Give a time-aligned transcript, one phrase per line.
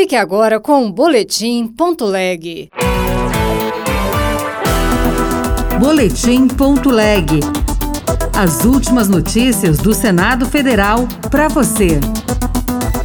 [0.00, 2.70] Fique agora com o Boletim.leg.
[5.78, 7.40] Boletim.leg.
[8.34, 12.00] As últimas notícias do Senado Federal para você.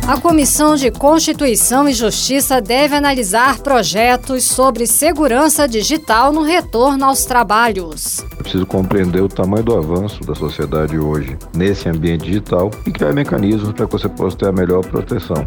[0.07, 7.25] A Comissão de Constituição e Justiça deve analisar projetos sobre segurança digital no retorno aos
[7.25, 8.23] trabalhos.
[8.31, 13.11] É preciso compreender o tamanho do avanço da sociedade hoje nesse ambiente digital e criar
[13.11, 15.45] mecanismos para que você possa ter a melhor proteção.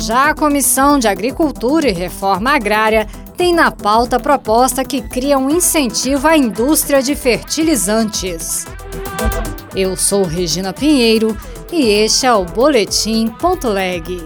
[0.00, 5.50] Já a Comissão de Agricultura e Reforma Agrária tem na pauta proposta que cria um
[5.50, 8.64] incentivo à indústria de fertilizantes.
[9.74, 11.36] Eu sou Regina Pinheiro
[11.72, 14.18] e este é o Boletim.leg.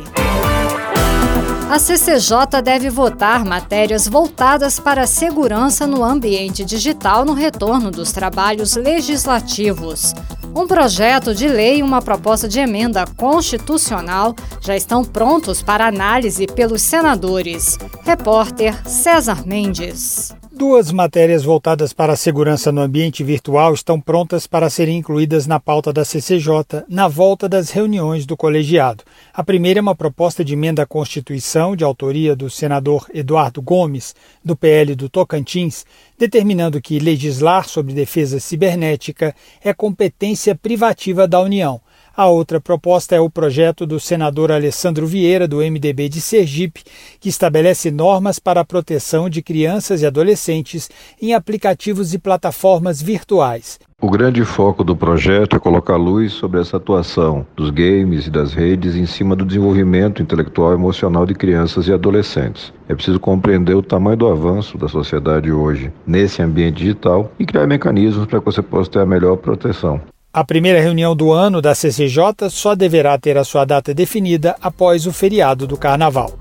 [1.70, 8.12] A CCJ deve votar matérias voltadas para a segurança no ambiente digital no retorno dos
[8.12, 10.12] trabalhos legislativos.
[10.55, 16.47] Um projeto de lei e uma proposta de emenda constitucional já estão prontos para análise
[16.47, 17.78] pelos senadores.
[18.05, 20.42] Repórter César Mendes.
[20.55, 25.58] Duas matérias voltadas para a segurança no ambiente virtual estão prontas para serem incluídas na
[25.58, 29.03] pauta da CCJ na volta das reuniões do colegiado.
[29.33, 34.14] A primeira é uma proposta de emenda à Constituição, de autoria do senador Eduardo Gomes,
[34.45, 35.86] do PL do Tocantins,
[36.19, 41.80] determinando que legislar sobre defesa cibernética é competência privativa da União.
[42.14, 46.84] A outra proposta é o projeto do senador Alessandro Vieira, do MDB de Sergipe,
[47.18, 50.90] que estabelece normas para a proteção de crianças e adolescentes
[51.20, 53.78] em aplicativos e plataformas virtuais.
[53.98, 58.52] O grande foco do projeto é colocar luz sobre essa atuação dos games e das
[58.52, 62.74] redes em cima do desenvolvimento intelectual e emocional de crianças e adolescentes.
[62.88, 67.66] É preciso compreender o tamanho do avanço da sociedade hoje nesse ambiente digital e criar
[67.66, 69.98] mecanismos para que você possa ter a melhor proteção.
[70.34, 75.06] A primeira reunião do ano da CCJ só deverá ter a sua data definida após
[75.06, 76.33] o feriado do Carnaval.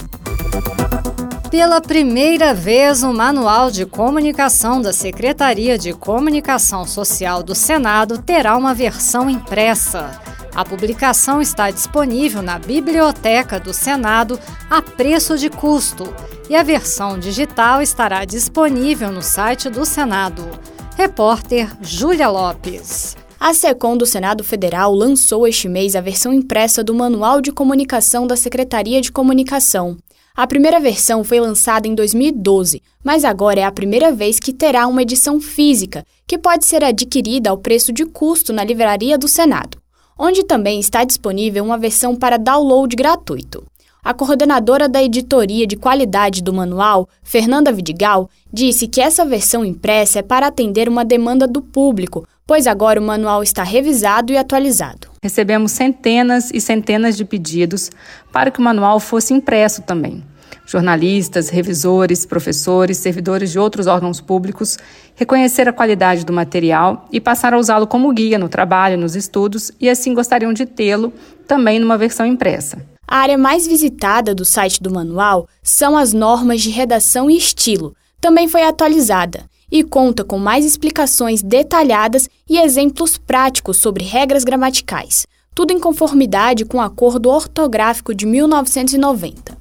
[1.50, 8.56] Pela primeira vez, o Manual de Comunicação da Secretaria de Comunicação Social do Senado terá
[8.56, 10.22] uma versão impressa.
[10.56, 14.40] A publicação está disponível na Biblioteca do Senado
[14.70, 16.14] a preço de custo
[16.50, 20.48] e a versão digital estará disponível no site do Senado.
[20.96, 23.18] Repórter Júlia Lopes.
[23.44, 28.28] A SECOM do Senado Federal lançou este mês a versão impressa do Manual de Comunicação
[28.28, 29.98] da Secretaria de Comunicação.
[30.36, 34.86] A primeira versão foi lançada em 2012, mas agora é a primeira vez que terá
[34.86, 39.80] uma edição física, que pode ser adquirida ao preço de custo na Livraria do Senado,
[40.16, 43.66] onde também está disponível uma versão para download gratuito.
[44.04, 50.20] A coordenadora da editoria de qualidade do manual, Fernanda Vidigal, disse que essa versão impressa
[50.20, 55.08] é para atender uma demanda do público, pois agora o manual está revisado e atualizado.
[55.24, 57.90] Recebemos centenas e centenas de pedidos
[58.30, 60.22] para que o manual fosse impresso também.
[60.66, 64.78] Jornalistas, revisores, professores, servidores de outros órgãos públicos
[65.16, 69.72] reconheceram a qualidade do material e passaram a usá-lo como guia no trabalho, nos estudos
[69.80, 71.14] e assim gostariam de tê-lo
[71.48, 72.86] também numa versão impressa.
[73.08, 77.96] A área mais visitada do site do manual são as normas de redação e estilo.
[78.20, 85.26] Também foi atualizada e conta com mais explicações detalhadas e exemplos práticos sobre regras gramaticais,
[85.56, 89.58] tudo em conformidade com o Acordo Ortográfico de 1990.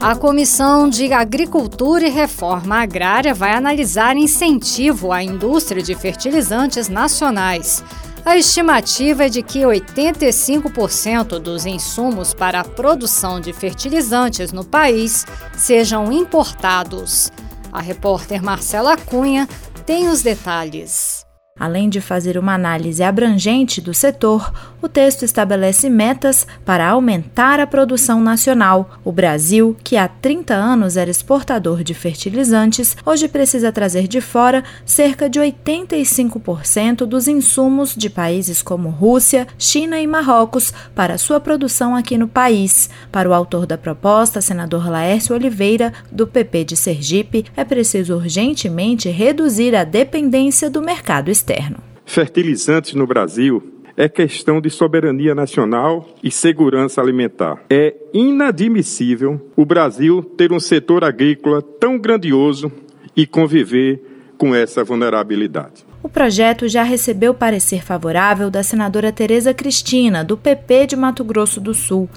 [0.00, 7.82] A Comissão de Agricultura e Reforma Agrária vai analisar incentivo à indústria de fertilizantes nacionais.
[8.24, 15.26] A estimativa é de que 85% dos insumos para a produção de fertilizantes no país
[15.56, 17.32] sejam importados.
[17.72, 19.48] A repórter Marcela Cunha
[19.84, 21.17] tem os detalhes.
[21.58, 27.66] Além de fazer uma análise abrangente do setor, o texto estabelece metas para aumentar a
[27.66, 28.98] produção nacional.
[29.04, 34.62] O Brasil, que há 30 anos era exportador de fertilizantes, hoje precisa trazer de fora
[34.86, 41.96] cerca de 85% dos insumos de países como Rússia, China e Marrocos para sua produção
[41.96, 42.88] aqui no país.
[43.10, 49.08] Para o autor da proposta, senador Laércio Oliveira, do PP de Sergipe, é preciso urgentemente
[49.08, 51.78] reduzir a dependência do mercado externo externo.
[52.04, 53.62] Fertilizantes no Brasil
[53.96, 57.64] é questão de soberania nacional e segurança alimentar.
[57.68, 62.70] É inadmissível o Brasil ter um setor agrícola tão grandioso
[63.16, 64.00] e conviver
[64.38, 65.84] com essa vulnerabilidade.
[66.00, 71.60] O projeto já recebeu parecer favorável da senadora Tereza Cristina, do PP de Mato Grosso
[71.60, 72.08] do Sul.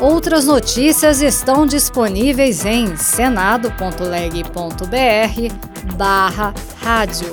[0.00, 7.32] Outras notícias estão disponíveis em senado.leg.br barra rádio.